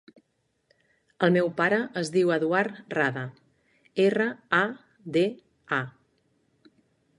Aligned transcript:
El 1.27 1.33
meu 1.35 1.51
pare 1.59 1.77
es 2.01 2.09
diu 2.15 2.31
Eduard 2.37 2.79
Rada: 2.99 3.27
erra, 4.07 4.27
a, 4.63 4.63
de, 5.19 5.27
a. 5.81 5.83